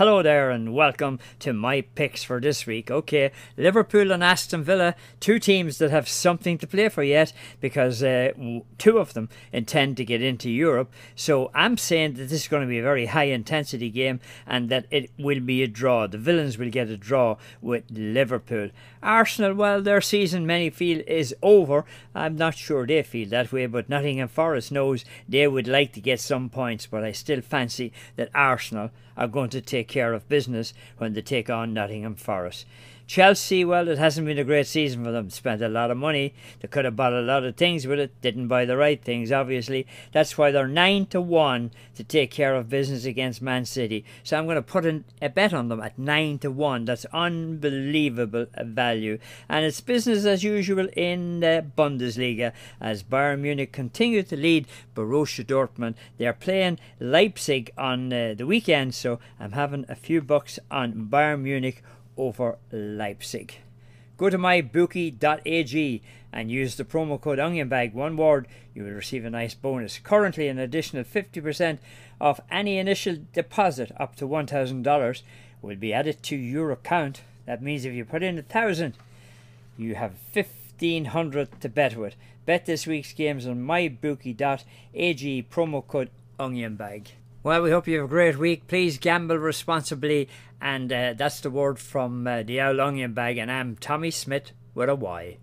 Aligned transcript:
Hello 0.00 0.22
there, 0.22 0.50
and 0.50 0.72
welcome 0.72 1.18
to 1.40 1.52
my 1.52 1.82
picks 1.82 2.24
for 2.24 2.40
this 2.40 2.66
week. 2.66 2.90
Okay, 2.90 3.32
Liverpool 3.58 4.12
and 4.12 4.24
Aston 4.24 4.64
Villa, 4.64 4.94
two 5.20 5.38
teams 5.38 5.76
that 5.76 5.90
have 5.90 6.08
something 6.08 6.56
to 6.56 6.66
play 6.66 6.88
for 6.88 7.02
yet 7.02 7.34
because 7.60 8.02
uh, 8.02 8.32
two 8.78 8.96
of 8.96 9.12
them 9.12 9.28
intend 9.52 9.98
to 9.98 10.06
get 10.06 10.22
into 10.22 10.48
Europe. 10.48 10.90
So 11.14 11.50
I'm 11.54 11.76
saying 11.76 12.14
that 12.14 12.30
this 12.30 12.44
is 12.44 12.48
going 12.48 12.62
to 12.62 12.66
be 12.66 12.78
a 12.78 12.82
very 12.82 13.04
high 13.04 13.24
intensity 13.24 13.90
game 13.90 14.20
and 14.46 14.70
that 14.70 14.86
it 14.90 15.10
will 15.18 15.40
be 15.40 15.62
a 15.62 15.68
draw. 15.68 16.06
The 16.06 16.16
Villans 16.16 16.56
will 16.56 16.70
get 16.70 16.88
a 16.88 16.96
draw 16.96 17.36
with 17.60 17.84
Liverpool. 17.90 18.70
Arsenal, 19.02 19.52
well, 19.52 19.82
their 19.82 20.00
season 20.00 20.46
many 20.46 20.70
feel 20.70 21.02
is 21.06 21.34
over. 21.42 21.84
I'm 22.14 22.36
not 22.36 22.54
sure 22.54 22.86
they 22.86 23.02
feel 23.02 23.28
that 23.28 23.52
way, 23.52 23.66
but 23.66 23.90
Nottingham 23.90 24.28
Forest 24.28 24.72
knows 24.72 25.04
they 25.28 25.46
would 25.46 25.68
like 25.68 25.92
to 25.92 26.00
get 26.00 26.20
some 26.20 26.48
points, 26.48 26.86
but 26.86 27.04
I 27.04 27.12
still 27.12 27.42
fancy 27.42 27.92
that 28.16 28.30
Arsenal 28.34 28.90
are 29.16 29.28
going 29.28 29.50
to 29.50 29.60
take 29.60 29.88
care 29.90 30.14
of 30.14 30.28
business 30.28 30.72
when 30.96 31.12
they 31.12 31.20
take 31.20 31.50
on 31.50 31.74
Nottingham 31.74 32.14
Forest. 32.14 32.64
Chelsea, 33.10 33.64
well, 33.64 33.88
it 33.88 33.98
hasn't 33.98 34.24
been 34.24 34.38
a 34.38 34.44
great 34.44 34.68
season 34.68 35.02
for 35.02 35.10
them. 35.10 35.30
Spent 35.30 35.60
a 35.62 35.68
lot 35.68 35.90
of 35.90 35.96
money. 35.96 36.32
They 36.60 36.68
could 36.68 36.84
have 36.84 36.94
bought 36.94 37.12
a 37.12 37.20
lot 37.20 37.42
of 37.42 37.56
things 37.56 37.84
with 37.84 37.98
it. 37.98 38.12
Didn't 38.20 38.46
buy 38.46 38.64
the 38.64 38.76
right 38.76 39.02
things, 39.02 39.32
obviously. 39.32 39.84
That's 40.12 40.38
why 40.38 40.52
they're 40.52 40.68
nine 40.68 41.06
to 41.06 41.20
one 41.20 41.72
to 41.96 42.04
take 42.04 42.30
care 42.30 42.54
of 42.54 42.68
business 42.68 43.04
against 43.04 43.42
Man 43.42 43.64
City. 43.64 44.04
So 44.22 44.38
I'm 44.38 44.44
going 44.44 44.54
to 44.54 44.62
put 44.62 44.86
a 44.86 45.28
bet 45.28 45.52
on 45.52 45.68
them 45.68 45.80
at 45.80 45.98
nine 45.98 46.38
to 46.38 46.52
one. 46.52 46.84
That's 46.84 47.04
unbelievable 47.06 48.46
value, 48.56 49.18
and 49.48 49.64
it's 49.64 49.80
business 49.80 50.24
as 50.24 50.44
usual 50.44 50.86
in 50.96 51.40
the 51.40 51.66
Bundesliga 51.76 52.52
as 52.80 53.02
Bayern 53.02 53.40
Munich 53.40 53.72
continue 53.72 54.22
to 54.22 54.36
lead 54.36 54.68
Borussia 54.94 55.44
Dortmund. 55.44 55.96
They 56.16 56.28
are 56.28 56.32
playing 56.32 56.78
Leipzig 57.00 57.72
on 57.76 58.12
uh, 58.12 58.34
the 58.38 58.46
weekend, 58.46 58.94
so 58.94 59.18
I'm 59.40 59.52
having 59.52 59.79
a 59.88 59.94
few 59.94 60.20
bucks 60.20 60.58
on 60.70 61.08
Bayern 61.10 61.42
Munich 61.42 61.82
over 62.16 62.58
Leipzig. 62.70 63.54
Go 64.16 64.28
to 64.28 64.38
mybookie.ag 64.38 66.02
and 66.32 66.50
use 66.50 66.76
the 66.76 66.84
promo 66.84 67.20
code 67.20 67.38
ONIONBAG, 67.38 67.94
one 67.94 68.16
word, 68.16 68.46
you 68.74 68.84
will 68.84 68.90
receive 68.92 69.24
a 69.24 69.30
nice 69.30 69.54
bonus. 69.54 69.98
Currently, 69.98 70.48
an 70.48 70.58
additional 70.58 71.04
50% 71.04 71.78
of 72.20 72.40
any 72.50 72.78
initial 72.78 73.16
deposit 73.32 73.92
up 73.98 74.16
to 74.16 74.28
$1,000 74.28 75.22
will 75.62 75.76
be 75.76 75.92
added 75.92 76.22
to 76.24 76.36
your 76.36 76.70
account. 76.70 77.22
That 77.46 77.62
means 77.62 77.84
if 77.84 77.94
you 77.94 78.04
put 78.04 78.22
in 78.22 78.38
a 78.38 78.42
thousand, 78.42 78.94
you 79.76 79.94
have 79.94 80.12
1500 80.32 81.60
to 81.60 81.68
bet 81.68 81.96
with. 81.96 82.14
Bet 82.46 82.66
this 82.66 82.86
week's 82.86 83.12
games 83.12 83.46
on 83.46 83.66
mybookie.ag, 83.66 85.46
promo 85.50 85.86
code 85.86 86.10
ONIONBAG. 86.38 87.08
Well, 87.42 87.62
we 87.62 87.70
hope 87.70 87.88
you 87.88 87.96
have 87.96 88.04
a 88.04 88.08
great 88.08 88.36
week. 88.36 88.66
Please 88.66 88.98
gamble 88.98 89.38
responsibly. 89.38 90.28
And 90.60 90.92
uh, 90.92 91.14
that's 91.16 91.40
the 91.40 91.48
word 91.48 91.78
from 91.78 92.26
uh, 92.26 92.42
the 92.42 92.60
Auld 92.60 92.78
Onion 92.78 93.14
Bag. 93.14 93.38
And 93.38 93.50
I'm 93.50 93.76
Tommy 93.76 94.10
Smyth 94.10 94.52
with 94.74 94.90
a 94.90 94.94
Y. 94.94 95.38